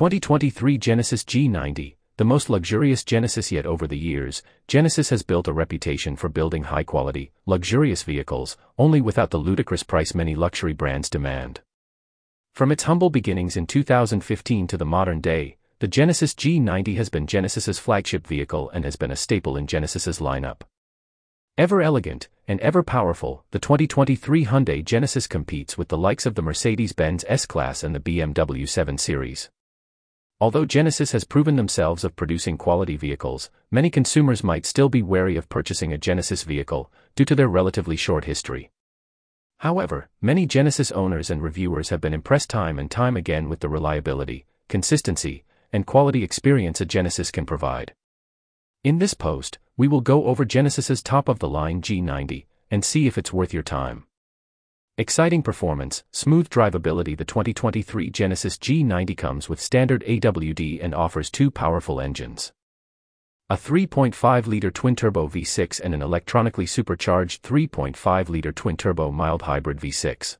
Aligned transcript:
2023 0.00 0.78
Genesis 0.78 1.22
G90, 1.24 1.96
the 2.16 2.24
most 2.24 2.48
luxurious 2.48 3.04
Genesis 3.04 3.52
yet 3.52 3.66
over 3.66 3.86
the 3.86 3.98
years, 3.98 4.42
Genesis 4.66 5.10
has 5.10 5.22
built 5.22 5.46
a 5.46 5.52
reputation 5.52 6.16
for 6.16 6.30
building 6.30 6.62
high 6.62 6.84
quality, 6.84 7.32
luxurious 7.44 8.02
vehicles, 8.02 8.56
only 8.78 9.02
without 9.02 9.28
the 9.28 9.36
ludicrous 9.36 9.82
price 9.82 10.14
many 10.14 10.34
luxury 10.34 10.72
brands 10.72 11.10
demand. 11.10 11.60
From 12.54 12.72
its 12.72 12.84
humble 12.84 13.10
beginnings 13.10 13.58
in 13.58 13.66
2015 13.66 14.66
to 14.68 14.78
the 14.78 14.86
modern 14.86 15.20
day, 15.20 15.58
the 15.80 15.86
Genesis 15.86 16.32
G90 16.32 16.96
has 16.96 17.10
been 17.10 17.26
Genesis's 17.26 17.78
flagship 17.78 18.26
vehicle 18.26 18.70
and 18.70 18.86
has 18.86 18.96
been 18.96 19.10
a 19.10 19.16
staple 19.16 19.58
in 19.58 19.66
Genesis's 19.66 20.18
lineup. 20.18 20.62
Ever 21.58 21.82
elegant 21.82 22.30
and 22.48 22.58
ever 22.60 22.82
powerful, 22.82 23.44
the 23.50 23.58
2023 23.58 24.46
Hyundai 24.46 24.82
Genesis 24.82 25.26
competes 25.26 25.76
with 25.76 25.88
the 25.88 25.98
likes 25.98 26.24
of 26.24 26.36
the 26.36 26.42
Mercedes-Benz 26.42 27.22
S-Class 27.28 27.82
and 27.82 27.94
the 27.94 28.00
BMW 28.00 28.66
7 28.66 28.96
Series. 28.96 29.50
Although 30.42 30.64
Genesis 30.64 31.12
has 31.12 31.24
proven 31.24 31.56
themselves 31.56 32.02
of 32.02 32.16
producing 32.16 32.56
quality 32.56 32.96
vehicles, 32.96 33.50
many 33.70 33.90
consumers 33.90 34.42
might 34.42 34.64
still 34.64 34.88
be 34.88 35.02
wary 35.02 35.36
of 35.36 35.50
purchasing 35.50 35.92
a 35.92 35.98
Genesis 35.98 36.44
vehicle 36.44 36.90
due 37.14 37.26
to 37.26 37.34
their 37.34 37.48
relatively 37.48 37.94
short 37.94 38.24
history. 38.24 38.70
However, 39.58 40.08
many 40.22 40.46
Genesis 40.46 40.90
owners 40.92 41.28
and 41.28 41.42
reviewers 41.42 41.90
have 41.90 42.00
been 42.00 42.14
impressed 42.14 42.48
time 42.48 42.78
and 42.78 42.90
time 42.90 43.18
again 43.18 43.50
with 43.50 43.60
the 43.60 43.68
reliability, 43.68 44.46
consistency, 44.68 45.44
and 45.74 45.84
quality 45.84 46.24
experience 46.24 46.80
a 46.80 46.86
Genesis 46.86 47.30
can 47.30 47.44
provide. 47.44 47.92
In 48.82 48.98
this 48.98 49.12
post, 49.12 49.58
we 49.76 49.88
will 49.88 50.00
go 50.00 50.24
over 50.24 50.46
Genesis's 50.46 51.02
top 51.02 51.28
of 51.28 51.40
the 51.40 51.48
line 51.48 51.82
G90 51.82 52.46
and 52.70 52.82
see 52.82 53.06
if 53.06 53.18
it's 53.18 53.30
worth 53.32 53.52
your 53.52 53.62
time. 53.62 54.06
Exciting 55.00 55.42
performance, 55.42 56.04
smooth 56.12 56.50
drivability 56.50 57.16
The 57.16 57.24
2023 57.24 58.10
Genesis 58.10 58.58
G90 58.58 59.16
comes 59.16 59.48
with 59.48 59.58
standard 59.58 60.04
AWD 60.06 60.78
and 60.84 60.94
offers 60.94 61.30
two 61.30 61.50
powerful 61.50 62.02
engines. 62.02 62.52
A 63.48 63.56
3.5-liter 63.56 64.70
twin-turbo 64.70 65.26
V6 65.26 65.80
and 65.80 65.94
an 65.94 66.02
electronically 66.02 66.66
supercharged 66.66 67.42
3.5-liter 67.42 68.52
twin-turbo 68.52 69.10
mild 69.10 69.40
hybrid 69.40 69.78
V6. 69.78 70.36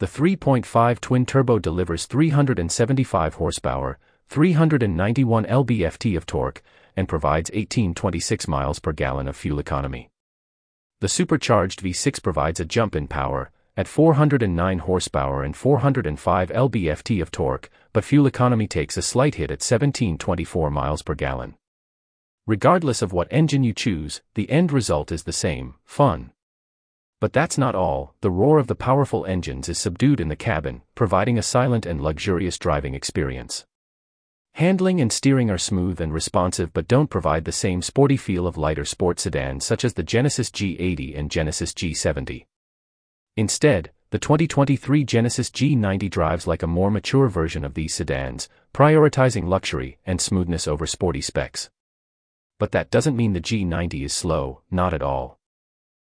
The 0.00 0.06
3.5 0.06 1.00
twin-turbo 1.00 1.58
delivers 1.58 2.04
375 2.04 3.34
horsepower, 3.36 3.98
391 4.28 5.46
lb-ft 5.46 6.14
of 6.14 6.26
torque, 6.26 6.62
and 6.94 7.08
provides 7.08 7.48
1826 7.52 8.46
miles 8.46 8.80
per 8.80 8.92
gallon 8.92 9.28
of 9.28 9.34
fuel 9.34 9.58
economy. 9.58 10.10
The 11.00 11.08
supercharged 11.08 11.80
V6 11.82 12.22
provides 12.22 12.60
a 12.60 12.66
jump 12.66 12.94
in 12.94 13.08
power, 13.08 13.50
at 13.76 13.88
409 13.88 14.80
horsepower 14.80 15.42
and 15.42 15.56
405 15.56 16.50
lb-ft 16.50 17.22
of 17.22 17.30
torque, 17.30 17.70
but 17.92 18.04
fuel 18.04 18.26
economy 18.26 18.66
takes 18.66 18.96
a 18.96 19.02
slight 19.02 19.36
hit 19.36 19.50
at 19.50 19.62
1724 19.62 20.70
miles 20.70 21.02
per 21.02 21.14
gallon. 21.14 21.54
Regardless 22.46 23.02
of 23.02 23.12
what 23.12 23.28
engine 23.30 23.64
you 23.64 23.72
choose, 23.72 24.20
the 24.34 24.50
end 24.50 24.72
result 24.72 25.12
is 25.12 25.22
the 25.22 25.32
same, 25.32 25.74
fun. 25.84 26.32
But 27.20 27.32
that's 27.32 27.56
not 27.56 27.74
all, 27.74 28.14
the 28.20 28.30
roar 28.30 28.58
of 28.58 28.66
the 28.66 28.74
powerful 28.74 29.24
engines 29.26 29.68
is 29.68 29.78
subdued 29.78 30.20
in 30.20 30.28
the 30.28 30.36
cabin, 30.36 30.82
providing 30.94 31.38
a 31.38 31.42
silent 31.42 31.86
and 31.86 32.00
luxurious 32.00 32.58
driving 32.58 32.94
experience. 32.94 33.64
Handling 34.54 35.00
and 35.00 35.10
steering 35.10 35.48
are 35.48 35.56
smooth 35.56 36.00
and 36.00 36.12
responsive 36.12 36.74
but 36.74 36.88
don't 36.88 37.08
provide 37.08 37.46
the 37.46 37.52
same 37.52 37.80
sporty 37.80 38.18
feel 38.18 38.46
of 38.46 38.58
lighter 38.58 38.84
sport 38.84 39.18
sedans 39.18 39.64
such 39.64 39.82
as 39.82 39.94
the 39.94 40.02
Genesis 40.02 40.50
G80 40.50 41.18
and 41.18 41.30
Genesis 41.30 41.72
G70. 41.72 42.44
Instead, 43.36 43.90
the 44.10 44.18
2023 44.18 45.04
Genesis 45.04 45.48
G90 45.48 46.10
drives 46.10 46.46
like 46.46 46.62
a 46.62 46.66
more 46.66 46.90
mature 46.90 47.28
version 47.28 47.64
of 47.64 47.72
these 47.72 47.94
sedans, 47.94 48.46
prioritizing 48.74 49.46
luxury 49.46 49.96
and 50.04 50.20
smoothness 50.20 50.68
over 50.68 50.86
sporty 50.86 51.22
specs. 51.22 51.70
But 52.58 52.72
that 52.72 52.90
doesn't 52.90 53.16
mean 53.16 53.32
the 53.32 53.40
G90 53.40 54.04
is 54.04 54.12
slow, 54.12 54.60
not 54.70 54.92
at 54.92 55.00
all. 55.00 55.38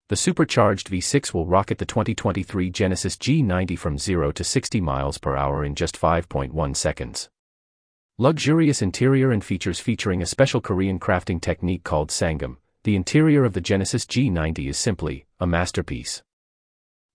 The 0.09 0.17
supercharged 0.17 0.91
V6 0.91 1.33
will 1.33 1.47
rocket 1.47 1.79
the 1.79 1.87
2023 1.87 2.69
Genesis 2.69 3.17
G90 3.17 3.79
from 3.79 3.97
0 3.97 4.31
to 4.33 4.45
60 4.45 4.81
miles 4.83 5.17
per 5.17 5.35
hour 5.35 5.65
in 5.65 5.75
just 5.75 5.99
5.1 5.99 6.77
seconds. 6.77 7.31
Luxurious 8.19 8.83
interior 8.83 9.33
and 9.33 9.43
features 9.43 9.81
featuring 9.81 10.21
a 10.21 10.27
special 10.27 10.61
Korean 10.61 11.01
crafting 11.01 11.41
technique 11.41 11.83
called 11.83 12.11
sangam, 12.11 12.59
the 12.85 12.95
interior 12.95 13.45
of 13.45 13.55
the 13.55 13.61
Genesis 13.63 14.05
G90 14.05 14.69
is 14.69 14.77
simply 14.77 15.25
a 15.41 15.47
masterpiece. 15.47 16.23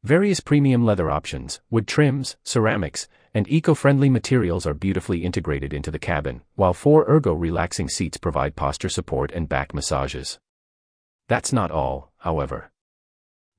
Various 0.04 0.40
premium 0.40 0.84
leather 0.84 1.12
options, 1.12 1.62
wood 1.70 1.88
trims, 1.88 2.36
ceramics, 2.44 3.08
and 3.36 3.48
eco-friendly 3.48 4.10
materials 4.10 4.66
are 4.66 4.74
beautifully 4.74 5.24
integrated 5.24 5.74
into 5.74 5.92
the 5.92 6.00
cabin, 6.00 6.42
while 6.56 6.74
four 6.74 7.06
ergo 7.08 7.34
relaxing 7.34 7.88
seats 7.88 8.18
provide 8.18 8.56
posture 8.56 8.90
support 8.90 9.32
and 9.32 9.48
back 9.48 9.76
massages. 9.76 10.40
That's 11.28 11.54
not 11.54 11.70
all, 11.70 12.12
however. 12.18 12.72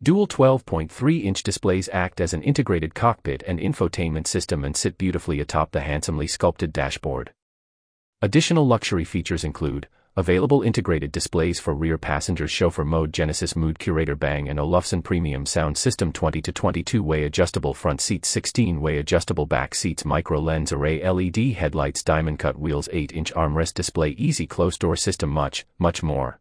Dual 0.02 0.26
12.3-inch 0.26 1.44
displays 1.44 1.88
act 1.92 2.20
as 2.20 2.34
an 2.34 2.42
integrated 2.42 2.92
cockpit 2.92 3.44
and 3.46 3.60
infotainment 3.60 4.26
system 4.26 4.64
and 4.64 4.76
sit 4.76 4.98
beautifully 4.98 5.38
atop 5.38 5.70
the 5.70 5.82
handsomely 5.82 6.26
sculpted 6.26 6.72
dashboard. 6.72 7.32
Additional 8.20 8.66
luxury 8.66 9.04
features 9.04 9.44
include 9.44 9.86
Available 10.14 10.60
integrated 10.60 11.10
displays 11.10 11.58
for 11.58 11.72
rear 11.72 11.96
passengers 11.96 12.50
chauffeur 12.50 12.84
mode 12.84 13.14
Genesis 13.14 13.56
Mood 13.56 13.78
Curator 13.78 14.14
Bang 14.14 14.58
& 14.58 14.58
Olufsen 14.58 15.00
Premium 15.00 15.46
Sound 15.46 15.78
System 15.78 16.12
20 16.12 16.42
to 16.42 16.52
22 16.52 17.02
way 17.02 17.24
adjustable 17.24 17.72
front 17.72 17.98
seats 18.02 18.28
16 18.28 18.78
way 18.82 18.98
adjustable 18.98 19.46
back 19.46 19.74
seats 19.74 20.04
micro 20.04 20.38
lens 20.38 20.70
array 20.70 21.02
LED 21.02 21.54
headlights 21.54 22.02
diamond 22.02 22.38
cut 22.38 22.58
wheels 22.58 22.90
8 22.92 23.10
inch 23.14 23.32
armrest 23.32 23.72
display 23.72 24.10
easy 24.10 24.46
close 24.46 24.76
door 24.76 24.96
system 24.96 25.30
much, 25.30 25.64
much 25.78 26.02
more. 26.02 26.38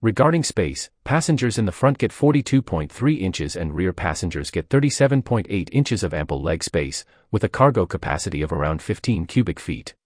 Regarding 0.00 0.44
space, 0.44 0.88
passengers 1.02 1.58
in 1.58 1.66
the 1.66 1.72
front 1.72 1.98
get 1.98 2.12
42.3 2.12 3.20
inches 3.20 3.56
and 3.56 3.74
rear 3.74 3.92
passengers 3.92 4.52
get 4.52 4.68
37.8 4.68 5.68
inches 5.72 6.04
of 6.04 6.14
ample 6.14 6.40
leg 6.40 6.62
space, 6.62 7.04
with 7.32 7.42
a 7.42 7.48
cargo 7.48 7.84
capacity 7.84 8.42
of 8.42 8.52
around 8.52 8.80
15 8.80 9.26
cubic 9.26 9.58
feet. 9.58 9.96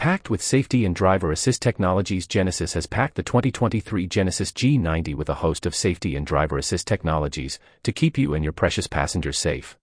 Packed 0.00 0.30
with 0.30 0.40
safety 0.40 0.86
and 0.86 0.96
driver 0.96 1.30
assist 1.30 1.60
technologies 1.60 2.26
Genesis 2.26 2.72
has 2.72 2.86
packed 2.86 3.16
the 3.16 3.22
2023 3.22 4.06
Genesis 4.06 4.50
G90 4.50 5.14
with 5.14 5.28
a 5.28 5.34
host 5.34 5.66
of 5.66 5.74
safety 5.74 6.16
and 6.16 6.26
driver 6.26 6.56
assist 6.56 6.86
technologies 6.86 7.58
to 7.82 7.92
keep 7.92 8.16
you 8.16 8.32
and 8.32 8.42
your 8.42 8.54
precious 8.54 8.86
passengers 8.86 9.36
safe. 9.36 9.76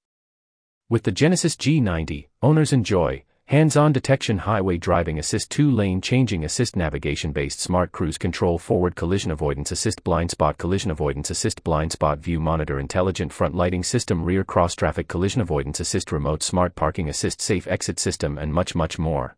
With 0.90 1.04
the 1.04 1.12
Genesis 1.12 1.56
G90, 1.56 2.30
owners 2.42 2.74
enjoy 2.74 3.26
hands-on 3.46 3.94
detection 3.94 4.40
highway 4.40 4.78
driving 4.80 5.20
assist 5.20 5.52
2-lane 5.52 6.02
changing 6.02 6.44
assist 6.44 6.76
navigation-based 6.76 7.60
smart 7.60 7.92
cruise 7.92 8.18
control 8.18 8.58
forward 8.58 8.96
collision 8.96 9.30
avoidance 9.30 9.72
assist 9.72 10.04
blind 10.04 10.32
spot 10.32 10.58
collision 10.58 10.90
avoidance 10.90 11.30
assist 11.30 11.64
blind 11.64 11.92
spot 11.92 12.18
view 12.18 12.40
monitor 12.40 12.80
intelligent 12.80 13.32
front 13.32 13.54
lighting 13.54 13.84
system 13.84 14.26
rear 14.26 14.44
cross 14.44 14.74
traffic 14.74 15.08
collision 15.08 15.42
avoidance 15.42 15.80
assist 15.80 16.12
remote 16.12 16.42
smart 16.42 16.74
parking 16.74 17.08
assist 17.08 17.40
safe 17.40 17.68
exit 17.68 18.00
system 18.00 18.40
and 18.40 18.52
much 18.52 18.74
much 18.74 18.98
more. 18.98 19.38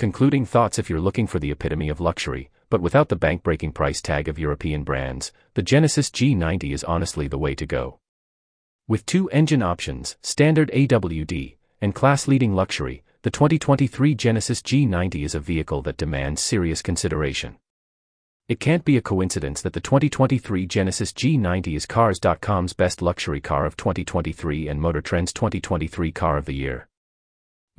Concluding 0.00 0.46
thoughts 0.46 0.78
If 0.78 0.88
you're 0.88 0.98
looking 0.98 1.26
for 1.26 1.38
the 1.38 1.50
epitome 1.50 1.90
of 1.90 2.00
luxury, 2.00 2.48
but 2.70 2.80
without 2.80 3.10
the 3.10 3.16
bank 3.16 3.42
breaking 3.42 3.72
price 3.72 4.00
tag 4.00 4.28
of 4.28 4.38
European 4.38 4.82
brands, 4.82 5.30
the 5.52 5.62
Genesis 5.62 6.08
G90 6.08 6.72
is 6.72 6.82
honestly 6.84 7.28
the 7.28 7.36
way 7.36 7.54
to 7.54 7.66
go. 7.66 7.98
With 8.88 9.04
two 9.04 9.28
engine 9.28 9.62
options, 9.62 10.16
standard 10.22 10.70
AWD, 10.72 11.56
and 11.82 11.94
class 11.94 12.26
leading 12.26 12.54
luxury, 12.54 13.04
the 13.20 13.30
2023 13.30 14.14
Genesis 14.14 14.62
G90 14.62 15.22
is 15.22 15.34
a 15.34 15.38
vehicle 15.38 15.82
that 15.82 15.98
demands 15.98 16.40
serious 16.40 16.80
consideration. 16.80 17.58
It 18.48 18.58
can't 18.58 18.86
be 18.86 18.96
a 18.96 19.02
coincidence 19.02 19.60
that 19.60 19.74
the 19.74 19.82
2023 19.82 20.64
Genesis 20.64 21.12
G90 21.12 21.76
is 21.76 21.84
Cars.com's 21.84 22.72
best 22.72 23.02
luxury 23.02 23.42
car 23.42 23.66
of 23.66 23.76
2023 23.76 24.66
and 24.66 24.80
Motor 24.80 25.02
Trend's 25.02 25.34
2023 25.34 26.10
Car 26.10 26.38
of 26.38 26.46
the 26.46 26.54
Year. 26.54 26.88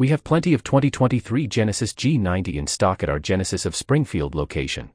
We 0.02 0.08
have 0.08 0.24
plenty 0.24 0.56
of 0.56 0.64
2023 0.64 1.46
Genesis 1.46 1.94
G90 1.94 2.56
in 2.56 2.66
stock 2.66 3.04
at 3.04 3.10
our 3.10 3.20
Genesis 3.20 3.68
of 3.68 3.76
Springfield 3.76 4.34
location. 4.34 4.90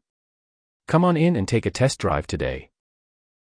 Come 0.88 1.04
on 1.04 1.16
in 1.16 1.36
and 1.36 1.46
take 1.46 1.64
a 1.64 1.70
test 1.70 2.00
drive 2.00 2.26
today. 2.26 2.70